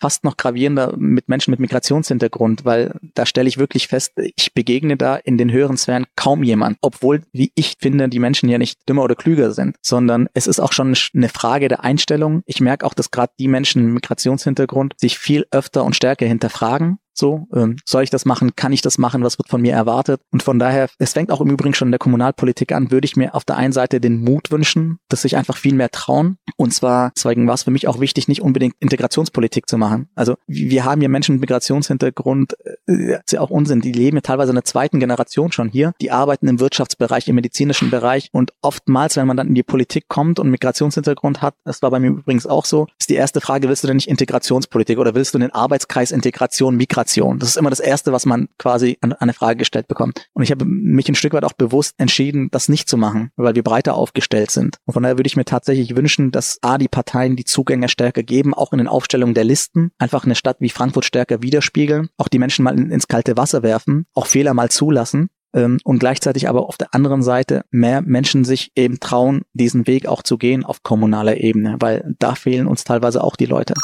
[0.00, 4.98] fast noch gravierender mit Menschen mit Migrationshintergrund, weil da stelle ich wirklich fest, ich begegne
[4.98, 8.86] da in den höheren Sphären kaum jemand, obwohl, wie ich finde, die Menschen ja nicht
[8.88, 12.42] dümmer oder klüger sind, sondern es ist auch schon eine Frage der Einstellung.
[12.44, 16.98] Ich merke auch, dass gerade die Menschen mit Migrationshintergrund sich viel öfter und stärker hinterfragen
[17.14, 18.56] so, ähm, soll ich das machen?
[18.56, 19.22] Kann ich das machen?
[19.22, 20.20] Was wird von mir erwartet?
[20.30, 23.16] Und von daher, es fängt auch im Übrigen schon in der Kommunalpolitik an, würde ich
[23.16, 26.38] mir auf der einen Seite den Mut wünschen, dass sich einfach viel mehr trauen.
[26.56, 30.08] Und zwar, deswegen war es für mich auch wichtig, nicht unbedingt Integrationspolitik zu machen.
[30.14, 34.20] Also wir haben hier Menschen mit Migrationshintergrund, äh, ist ja auch Unsinn, die leben ja
[34.22, 38.52] teilweise in der zweiten Generation schon hier, die arbeiten im Wirtschaftsbereich, im medizinischen Bereich und
[38.62, 42.08] oftmals, wenn man dann in die Politik kommt und Migrationshintergrund hat, das war bei mir
[42.08, 45.38] übrigens auch so, ist die erste Frage, willst du denn nicht Integrationspolitik oder willst du
[45.38, 47.38] den Arbeitskreis Integration, Migration Migration.
[47.38, 50.26] Das ist immer das Erste, was man quasi an, eine Frage gestellt bekommt.
[50.32, 53.54] Und ich habe mich ein Stück weit auch bewusst entschieden, das nicht zu machen, weil
[53.54, 54.78] wir breiter aufgestellt sind.
[54.86, 58.22] Und von daher würde ich mir tatsächlich wünschen, dass A, die Parteien die Zugänge stärker
[58.22, 62.28] geben, auch in den Aufstellungen der Listen, einfach eine Stadt wie Frankfurt stärker widerspiegeln, auch
[62.28, 66.48] die Menschen mal in, ins kalte Wasser werfen, auch Fehler mal zulassen ähm, und gleichzeitig
[66.48, 70.64] aber auf der anderen Seite mehr Menschen sich eben trauen, diesen Weg auch zu gehen
[70.64, 73.74] auf kommunaler Ebene, weil da fehlen uns teilweise auch die Leute.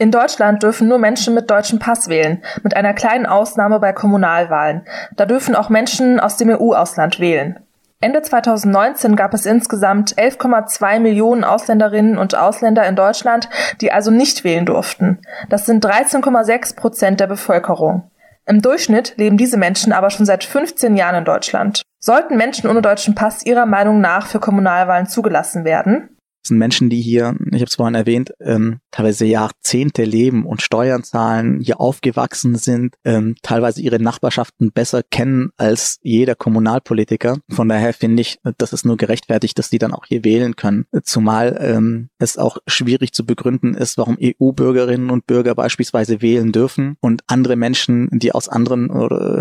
[0.00, 4.86] In Deutschland dürfen nur Menschen mit deutschem Pass wählen, mit einer kleinen Ausnahme bei Kommunalwahlen.
[5.14, 7.60] Da dürfen auch Menschen aus dem EU-Ausland wählen.
[8.00, 13.50] Ende 2019 gab es insgesamt 11,2 Millionen Ausländerinnen und Ausländer in Deutschland,
[13.82, 15.18] die also nicht wählen durften.
[15.50, 18.10] Das sind 13,6 Prozent der Bevölkerung.
[18.46, 21.82] Im Durchschnitt leben diese Menschen aber schon seit 15 Jahren in Deutschland.
[21.98, 26.16] Sollten Menschen ohne deutschen Pass Ihrer Meinung nach für Kommunalwahlen zugelassen werden?
[26.42, 30.62] Das sind Menschen, die hier, ich habe es vorhin erwähnt, ähm, teilweise Jahrzehnte leben und
[30.62, 37.38] Steuern zahlen, hier aufgewachsen sind, ähm, teilweise ihre Nachbarschaften besser kennen als jeder Kommunalpolitiker.
[37.50, 40.86] Von daher finde ich, das ist nur gerechtfertigt, dass die dann auch hier wählen können.
[41.02, 46.96] Zumal ähm, es auch schwierig zu begründen ist, warum EU-Bürgerinnen und Bürger beispielsweise wählen dürfen
[47.00, 48.86] und andere Menschen, die aus anderen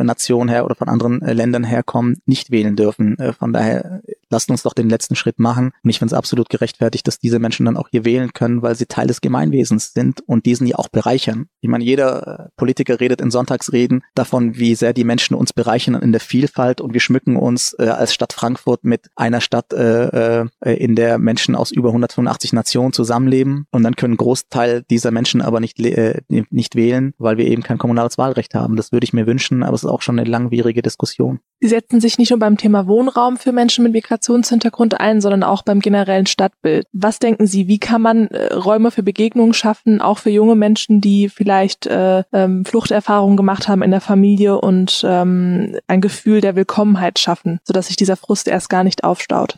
[0.06, 3.18] Nationen her oder von anderen äh, Ländern herkommen, nicht wählen dürfen.
[3.20, 5.72] Äh, von daher lasst uns doch den letzten Schritt machen.
[5.84, 8.76] Und ich finde es absolut gerechtfertigt, dass diese Menschen dann auch hier wählen können, weil
[8.76, 11.48] sie Teil des Gemeinwesens sind und diesen ja auch bereichern.
[11.62, 15.96] Ich meine, jeder äh, Politiker redet in Sonntagsreden davon, wie sehr die Menschen uns bereichern
[15.96, 20.42] in der Vielfalt und wir schmücken uns äh, als Stadt Frankfurt mit einer Stadt, äh,
[20.42, 25.42] äh, in der Menschen aus über 185 Nationen zusammenleben und dann können Großteil dieser Menschen
[25.42, 28.76] aber nicht, äh, nicht wählen, weil wir eben kein kommunales Wahlrecht haben.
[28.76, 31.40] Das würde ich mir wünschen, aber es ist auch schon eine langwierige Diskussion.
[31.62, 35.64] Sie setzen sich nicht nur beim Thema Wohnraum für Menschen mit Migrationshintergrund ein, sondern auch
[35.64, 36.86] beim generellen Stadtbild.
[36.92, 41.02] Was denken Sie, wie kann man äh, Räume für Begegnungen schaffen, auch für junge Menschen,
[41.02, 46.56] die vielleicht äh, ähm, Fluchterfahrungen gemacht haben in der Familie und ähm, ein Gefühl der
[46.56, 49.56] Willkommenheit schaffen, sodass sich dieser Frust erst gar nicht aufstaut?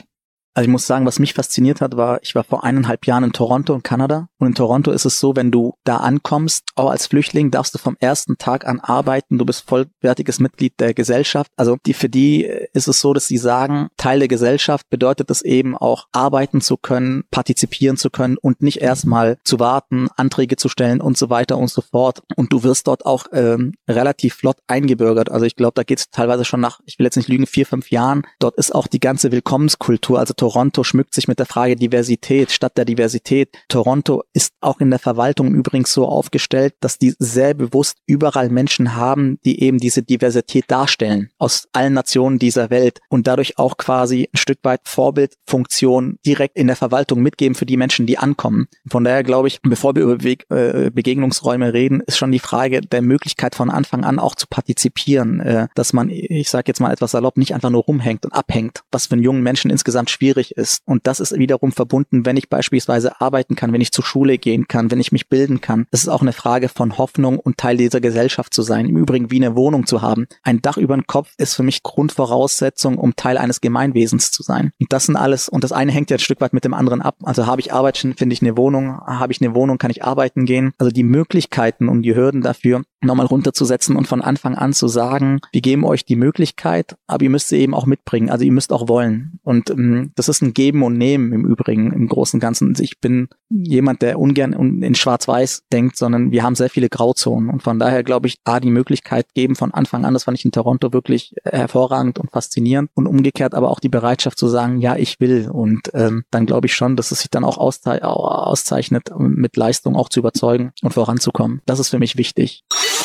[0.54, 3.32] Also ich muss sagen, was mich fasziniert hat, war, ich war vor eineinhalb Jahren in
[3.32, 4.28] Toronto in Kanada.
[4.42, 7.78] Und in Toronto ist es so, wenn du da ankommst, auch als Flüchtling darfst du
[7.78, 9.38] vom ersten Tag an arbeiten.
[9.38, 11.52] Du bist vollwertiges Mitglied der Gesellschaft.
[11.58, 15.44] Also die, für die ist es so, dass sie sagen, Teil der Gesellschaft bedeutet es
[15.44, 20.70] eben auch arbeiten zu können, partizipieren zu können und nicht erstmal zu warten, Anträge zu
[20.70, 22.24] stellen und so weiter und so fort.
[22.36, 25.30] Und du wirst dort auch ähm, relativ flott eingebürgert.
[25.30, 27.68] Also ich glaube, da geht es teilweise schon nach, ich will jetzt nicht lügen, vier,
[27.68, 28.24] fünf Jahren.
[28.40, 32.76] Dort ist auch die ganze Willkommenskultur, also Toronto schmückt sich mit der Frage Diversität statt
[32.76, 33.50] der Diversität.
[33.68, 38.96] Toronto ist auch in der Verwaltung übrigens so aufgestellt, dass die sehr bewusst überall Menschen
[38.96, 44.30] haben, die eben diese Diversität darstellen aus allen Nationen dieser Welt und dadurch auch quasi
[44.34, 48.68] ein Stück weit Vorbildfunktion direkt in der Verwaltung mitgeben für die Menschen, die ankommen.
[48.90, 52.82] Von daher glaube ich, bevor wir über Weg, äh, Begegnungsräume reden, ist schon die Frage
[52.82, 56.92] der Möglichkeit von Anfang an auch zu partizipieren, äh, dass man, ich sage jetzt mal
[56.92, 60.56] etwas salopp, nicht einfach nur rumhängt und abhängt, was für einen jungen Menschen insgesamt schwierig
[60.56, 60.82] ist.
[60.86, 64.38] Und das ist wiederum verbunden, wenn ich beispielsweise arbeiten kann, wenn ich zur Schule Schule
[64.38, 65.88] gehen kann, wenn ich mich bilden kann.
[65.90, 68.88] Das ist auch eine Frage von Hoffnung und Teil dieser Gesellschaft zu sein.
[68.88, 70.28] Im Übrigen wie eine Wohnung zu haben.
[70.44, 74.74] Ein Dach über den Kopf ist für mich Grundvoraussetzung, um Teil eines Gemeinwesens zu sein.
[74.80, 77.02] Und das sind alles, und das eine hängt ja ein Stück weit mit dem anderen
[77.02, 77.16] ab.
[77.24, 80.46] Also habe ich Arbeit, finde ich eine Wohnung, habe ich eine Wohnung, kann ich arbeiten
[80.46, 80.74] gehen.
[80.78, 85.40] Also die Möglichkeiten und die Hürden dafür nochmal runterzusetzen und von Anfang an zu sagen,
[85.52, 88.30] wir geben euch die Möglichkeit, aber ihr müsst sie eben auch mitbringen.
[88.30, 89.40] Also ihr müsst auch wollen.
[89.44, 92.76] Und ähm, das ist ein Geben und Nehmen im Übrigen, im Großen und Ganzen.
[92.80, 97.50] Ich bin jemand, der ungern in Schwarz-Weiß denkt, sondern wir haben sehr viele Grauzonen.
[97.50, 100.46] Und von daher glaube ich, A, die Möglichkeit geben von Anfang an, das fand ich
[100.46, 102.90] in Toronto wirklich hervorragend und faszinierend.
[102.94, 105.50] Und umgekehrt aber auch die Bereitschaft zu sagen, ja, ich will.
[105.50, 110.10] Und ähm, dann glaube ich schon, dass es sich dann auch auszeichnet, mit Leistung auch
[110.10, 111.62] zu überzeugen und voranzukommen.
[111.66, 112.64] Das ist für mich wichtig.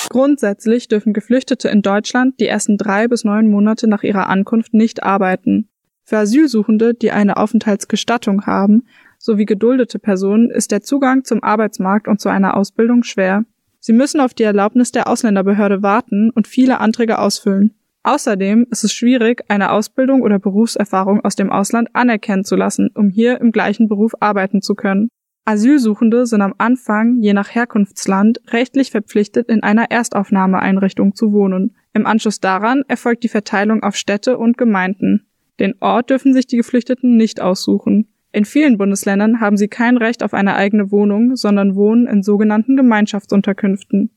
[0.08, 5.02] Grundsätzlich dürfen Geflüchtete in Deutschland die ersten drei bis neun Monate nach ihrer Ankunft nicht
[5.02, 5.68] arbeiten.
[6.04, 8.84] Für Asylsuchende, die eine Aufenthaltsgestattung haben,
[9.18, 13.44] sowie geduldete Personen ist der Zugang zum Arbeitsmarkt und zu einer Ausbildung schwer.
[13.80, 17.74] Sie müssen auf die Erlaubnis der Ausländerbehörde warten und viele Anträge ausfüllen.
[18.02, 23.10] Außerdem ist es schwierig, eine Ausbildung oder Berufserfahrung aus dem Ausland anerkennen zu lassen, um
[23.10, 25.08] hier im gleichen Beruf arbeiten zu können.
[25.44, 31.76] Asylsuchende sind am Anfang, je nach Herkunftsland, rechtlich verpflichtet, in einer Erstaufnahmeeinrichtung zu wohnen.
[31.94, 35.26] Im Anschluss daran erfolgt die Verteilung auf Städte und Gemeinden.
[35.60, 38.08] Den Ort dürfen sich die Geflüchteten nicht aussuchen.
[38.36, 42.76] In vielen Bundesländern haben sie kein Recht auf eine eigene Wohnung, sondern wohnen in sogenannten
[42.76, 44.10] Gemeinschaftsunterkünften.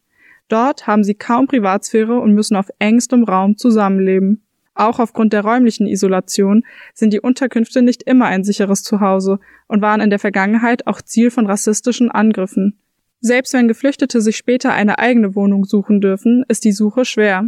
[0.49, 4.43] Dort haben sie kaum Privatsphäre und müssen auf engstem Raum zusammenleben.
[4.73, 10.01] Auch aufgrund der räumlichen Isolation sind die Unterkünfte nicht immer ein sicheres Zuhause und waren
[10.01, 12.77] in der Vergangenheit auch Ziel von rassistischen Angriffen.
[13.21, 17.45] Selbst wenn Geflüchtete sich später eine eigene Wohnung suchen dürfen, ist die Suche schwer.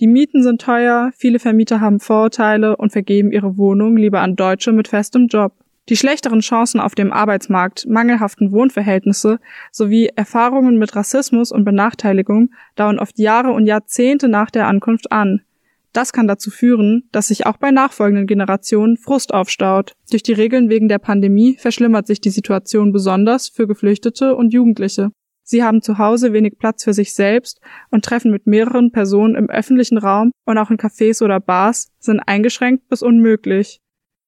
[0.00, 4.72] Die Mieten sind teuer, viele Vermieter haben Vorurteile und vergeben ihre Wohnung lieber an Deutsche
[4.72, 5.52] mit festem Job.
[5.88, 9.38] Die schlechteren Chancen auf dem Arbeitsmarkt, mangelhaften Wohnverhältnisse
[9.70, 15.42] sowie Erfahrungen mit Rassismus und Benachteiligung dauern oft Jahre und Jahrzehnte nach der Ankunft an.
[15.92, 19.94] Das kann dazu führen, dass sich auch bei nachfolgenden Generationen Frust aufstaut.
[20.10, 25.10] Durch die Regeln wegen der Pandemie verschlimmert sich die Situation besonders für Geflüchtete und Jugendliche.
[25.42, 29.48] Sie haben zu Hause wenig Platz für sich selbst und Treffen mit mehreren Personen im
[29.48, 33.80] öffentlichen Raum und auch in Cafés oder Bars sind eingeschränkt bis unmöglich.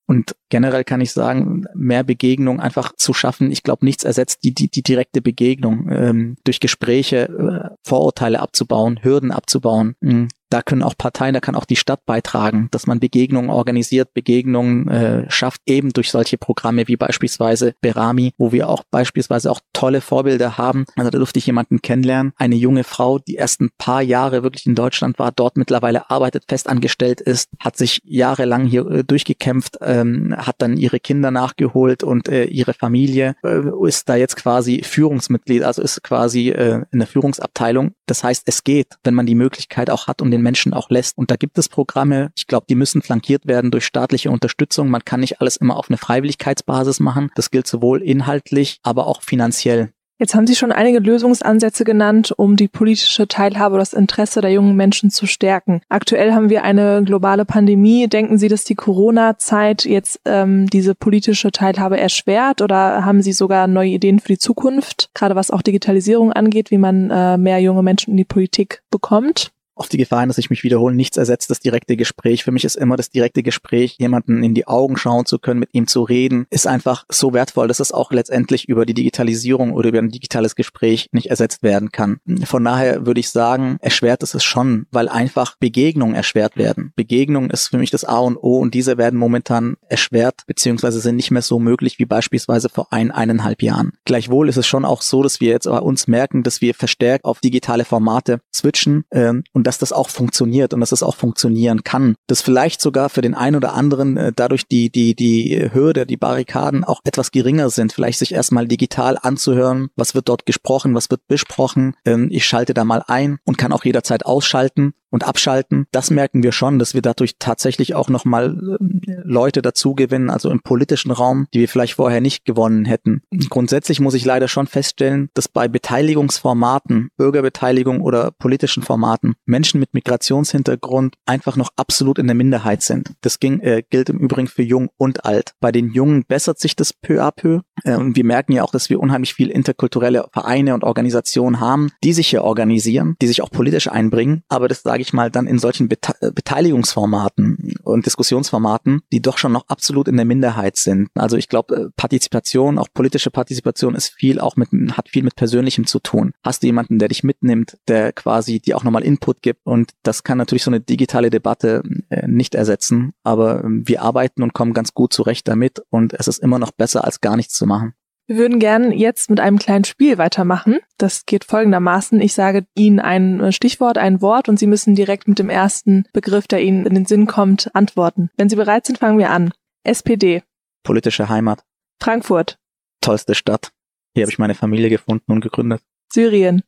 [0.06, 3.50] Und generell kann ich sagen, mehr Begegnung einfach zu schaffen.
[3.50, 5.88] Ich glaube, nichts ersetzt die, die, die direkte Begegnung.
[5.90, 9.94] Ähm, durch Gespräche äh, Vorurteile abzubauen, Hürden abzubauen.
[10.00, 14.14] Mhm da können auch Parteien, da kann auch die Stadt beitragen, dass man Begegnungen organisiert,
[14.14, 19.60] Begegnungen äh, schafft, eben durch solche Programme wie beispielsweise Berami, wo wir auch beispielsweise auch
[19.72, 20.86] tolle Vorbilder haben.
[20.96, 24.74] Also da durfte ich jemanden kennenlernen, eine junge Frau, die ersten paar Jahre wirklich in
[24.74, 30.56] Deutschland war, dort mittlerweile arbeitet, festangestellt ist, hat sich jahrelang hier äh, durchgekämpft, ähm, hat
[30.58, 35.82] dann ihre Kinder nachgeholt und äh, ihre Familie äh, ist da jetzt quasi Führungsmitglied, also
[35.82, 37.92] ist quasi äh, in der Führungsabteilung.
[38.06, 41.18] Das heißt, es geht, wenn man die Möglichkeit auch hat, den den Menschen auch lässt.
[41.18, 44.88] Und da gibt es Programme, ich glaube, die müssen flankiert werden durch staatliche Unterstützung.
[44.88, 47.30] Man kann nicht alles immer auf eine Freiwilligkeitsbasis machen.
[47.34, 49.92] Das gilt sowohl inhaltlich, aber auch finanziell.
[50.20, 54.50] Jetzt haben Sie schon einige Lösungsansätze genannt, um die politische Teilhabe oder das Interesse der
[54.50, 55.80] jungen Menschen zu stärken.
[55.88, 58.08] Aktuell haben wir eine globale Pandemie.
[58.08, 63.68] Denken Sie, dass die Corona-Zeit jetzt ähm, diese politische Teilhabe erschwert oder haben Sie sogar
[63.68, 67.84] neue Ideen für die Zukunft, gerade was auch Digitalisierung angeht, wie man äh, mehr junge
[67.84, 69.52] Menschen in die Politik bekommt?
[69.78, 72.42] Auf die Gefahr dass ich mich wiederhole, nichts ersetzt das direkte Gespräch.
[72.42, 75.70] Für mich ist immer das direkte Gespräch, jemanden in die Augen schauen zu können, mit
[75.72, 79.90] ihm zu reden, ist einfach so wertvoll, dass es auch letztendlich über die Digitalisierung oder
[79.90, 82.20] über ein digitales Gespräch nicht ersetzt werden kann.
[82.44, 86.92] Von daher würde ich sagen, erschwert ist es schon, weil einfach Begegnungen erschwert werden.
[86.96, 91.16] Begegnung ist für mich das A und O und diese werden momentan erschwert, beziehungsweise sind
[91.16, 93.92] nicht mehr so möglich wie beispielsweise vor ein, eineinhalb Jahren.
[94.04, 97.24] Gleichwohl ist es schon auch so, dass wir jetzt bei uns merken, dass wir verstärkt
[97.24, 101.84] auf digitale Formate switchen ähm, und dass das auch funktioniert und dass es auch funktionieren
[101.84, 102.14] kann.
[102.26, 106.16] Dass vielleicht sogar für den einen oder anderen äh, dadurch die, die, die Hürde, die
[106.16, 111.10] Barrikaden auch etwas geringer sind, vielleicht sich erstmal digital anzuhören, was wird dort gesprochen, was
[111.10, 111.94] wird besprochen.
[112.06, 115.86] Ähm, ich schalte da mal ein und kann auch jederzeit ausschalten und abschalten.
[115.92, 120.50] Das merken wir schon, dass wir dadurch tatsächlich auch nochmal äh, Leute dazu gewinnen, also
[120.50, 123.22] im politischen Raum, die wir vielleicht vorher nicht gewonnen hätten.
[123.48, 129.94] Grundsätzlich muss ich leider schon feststellen, dass bei Beteiligungsformaten, Bürgerbeteiligung oder politischen Formaten Menschen mit
[129.94, 133.12] Migrationshintergrund einfach noch absolut in der Minderheit sind.
[133.20, 135.54] Das ging, äh, gilt im Übrigen für jung und alt.
[135.60, 137.60] Bei den Jungen bessert sich das peu à peu.
[137.84, 141.90] Äh, und wir merken ja auch, dass wir unheimlich viel interkulturelle Vereine und Organisationen haben,
[142.04, 144.42] die sich hier organisieren, die sich auch politisch einbringen.
[144.48, 149.22] Aber das sage sage ich mal, dann in solchen Bete äh, Beteiligungsformaten und Diskussionsformaten, die
[149.22, 151.08] doch schon noch absolut in der Minderheit sind.
[151.14, 155.36] Also ich glaube, äh, Partizipation, auch politische Partizipation ist viel auch mit, hat viel mit
[155.36, 156.32] Persönlichem zu tun.
[156.42, 160.24] Hast du jemanden, der dich mitnimmt, der quasi dir auch nochmal Input gibt und das
[160.24, 164.72] kann natürlich so eine digitale Debatte äh, nicht ersetzen, aber ähm, wir arbeiten und kommen
[164.72, 167.94] ganz gut zurecht damit und es ist immer noch besser, als gar nichts zu machen.
[168.28, 170.80] Wir würden gern jetzt mit einem kleinen Spiel weitermachen.
[170.98, 172.20] Das geht folgendermaßen.
[172.20, 176.04] Ich sage Ihnen ein äh, Stichwort, ein Wort und Sie müssen direkt mit dem ersten
[176.12, 178.28] Begriff, der Ihnen in den Sinn kommt, antworten.
[178.36, 179.54] Wenn Sie bereit sind, fangen wir an.
[179.82, 180.42] SPD.
[180.82, 181.64] Politische Heimat.
[182.02, 182.58] Frankfurt.
[183.00, 183.72] Tollste Stadt.
[184.14, 185.80] Hier habe ich meine Familie gefunden und gegründet.
[186.12, 186.62] Syrien.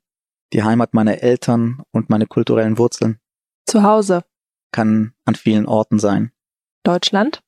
[0.54, 3.20] Die Heimat meiner Eltern und meine kulturellen Wurzeln.
[3.66, 4.24] Zu Hause.
[4.72, 6.32] Kann an vielen Orten sein.
[6.84, 7.42] Deutschland.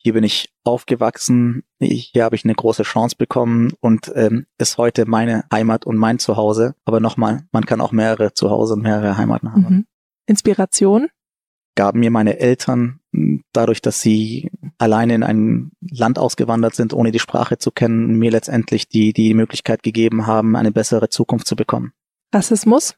[0.00, 5.06] Hier bin ich aufgewachsen, hier habe ich eine große Chance bekommen und ähm, ist heute
[5.06, 6.76] meine Heimat und mein Zuhause.
[6.84, 9.62] Aber nochmal, man kann auch mehrere Zuhause und mehrere Heimaten haben.
[9.62, 9.86] Mhm.
[10.26, 11.08] Inspiration?
[11.74, 13.00] Gaben mir meine Eltern,
[13.52, 18.30] dadurch, dass sie alleine in ein Land ausgewandert sind, ohne die Sprache zu kennen, mir
[18.30, 21.92] letztendlich die, die Möglichkeit gegeben haben, eine bessere Zukunft zu bekommen.
[22.32, 22.96] Rassismus?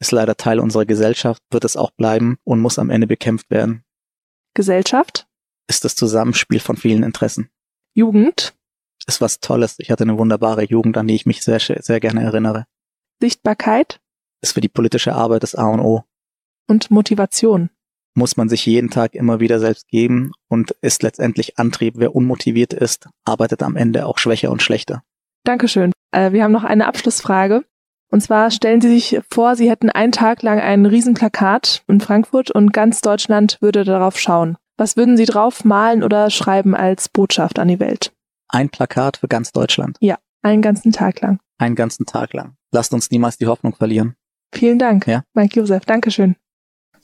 [0.00, 3.84] Ist leider Teil unserer Gesellschaft, wird es auch bleiben und muss am Ende bekämpft werden.
[4.54, 5.26] Gesellschaft?
[5.68, 7.50] Ist das Zusammenspiel von vielen Interessen.
[7.94, 8.54] Jugend
[9.06, 9.76] ist was Tolles.
[9.78, 12.66] Ich hatte eine wunderbare Jugend, an die ich mich sehr, sehr gerne erinnere.
[13.20, 14.00] Sichtbarkeit
[14.40, 16.04] ist für die politische Arbeit das A und O.
[16.68, 17.70] Und Motivation
[18.14, 21.94] muss man sich jeden Tag immer wieder selbst geben und ist letztendlich Antrieb.
[21.96, 25.02] Wer unmotiviert ist, arbeitet am Ende auch schwächer und schlechter.
[25.44, 25.92] Dankeschön.
[26.12, 27.64] Äh, wir haben noch eine Abschlussfrage.
[28.10, 32.50] Und zwar stellen Sie sich vor, Sie hätten einen Tag lang ein Riesenplakat in Frankfurt
[32.50, 34.58] und ganz Deutschland würde darauf schauen.
[34.76, 38.12] Was würden Sie drauf malen oder schreiben als Botschaft an die Welt?
[38.48, 39.96] Ein Plakat für ganz Deutschland.
[40.00, 41.38] Ja, einen ganzen Tag lang.
[41.58, 42.54] Einen ganzen Tag lang.
[42.72, 44.14] Lasst uns niemals die Hoffnung verlieren.
[44.54, 45.22] Vielen Dank, ja?
[45.34, 45.84] Mike Josef.
[45.84, 46.36] Dankeschön.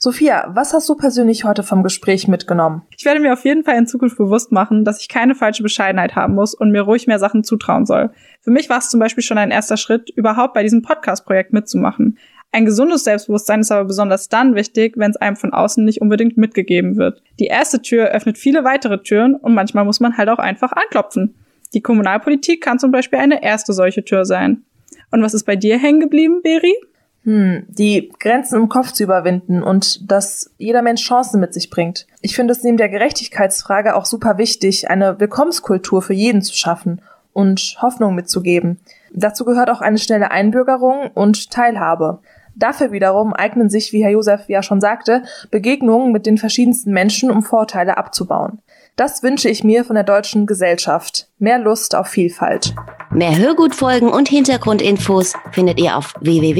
[0.01, 2.83] Sophia, was hast du persönlich heute vom Gespräch mitgenommen?
[2.97, 6.15] Ich werde mir auf jeden Fall in Zukunft bewusst machen, dass ich keine falsche Bescheidenheit
[6.15, 8.11] haben muss und mir ruhig mehr Sachen zutrauen soll.
[8.39, 12.17] Für mich war es zum Beispiel schon ein erster Schritt, überhaupt bei diesem Podcast-Projekt mitzumachen.
[12.51, 16.37] Ein gesundes Selbstbewusstsein ist aber besonders dann wichtig, wenn es einem von außen nicht unbedingt
[16.37, 17.21] mitgegeben wird.
[17.39, 21.35] Die erste Tür öffnet viele weitere Türen und manchmal muss man halt auch einfach anklopfen.
[21.73, 24.63] Die Kommunalpolitik kann zum Beispiel eine erste solche Tür sein.
[25.11, 26.75] Und was ist bei dir hängen geblieben, Beri?
[27.23, 32.07] Hm, die Grenzen im Kopf zu überwinden und dass jeder Mensch Chancen mit sich bringt.
[32.21, 37.01] Ich finde es neben der Gerechtigkeitsfrage auch super wichtig, eine Willkommenskultur für jeden zu schaffen
[37.33, 38.79] und Hoffnung mitzugeben.
[39.13, 42.19] Dazu gehört auch eine schnelle Einbürgerung und Teilhabe.
[42.59, 47.31] Dafür wiederum eignen sich, wie Herr Josef ja schon sagte, Begegnungen mit den verschiedensten Menschen,
[47.31, 48.59] um Vorteile abzubauen.
[48.97, 51.29] Das wünsche ich mir von der deutschen Gesellschaft.
[51.39, 52.75] Mehr Lust auf Vielfalt.
[53.11, 56.55] Mehr Hörgutfolgen und Hintergrundinfos findet ihr auf www.fes.de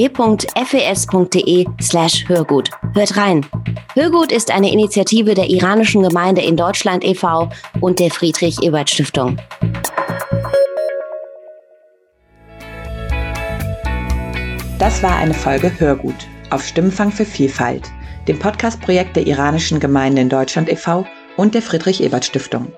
[1.81, 2.71] slash Hörgut.
[2.93, 3.45] Hört rein.
[3.93, 7.49] Hörgut ist eine Initiative der iranischen Gemeinde in Deutschland e.V.
[7.81, 9.38] und der Friedrich-Ebert-Stiftung.
[14.79, 16.15] Das war eine Folge Hörgut
[16.51, 17.91] auf Stimmenfang für Vielfalt,
[18.29, 21.05] dem Podcast-Projekt der iranischen Gemeinde in Deutschland e.V.
[21.35, 22.71] und der Friedrich-Ebert-Stiftung.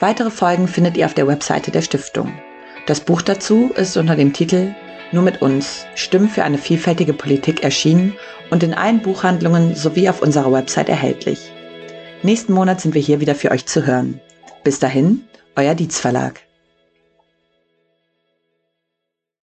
[0.00, 2.32] Weitere Folgen findet ihr auf der Webseite der Stiftung.
[2.86, 4.74] Das Buch dazu ist unter dem Titel
[5.12, 8.14] Nur mit uns, Stimmen für eine vielfältige Politik erschienen
[8.50, 11.52] und in allen Buchhandlungen sowie auf unserer Website erhältlich.
[12.24, 14.20] Nächsten Monat sind wir hier wieder für euch zu hören.
[14.64, 15.22] Bis dahin,
[15.54, 16.40] euer Dietz Verlag.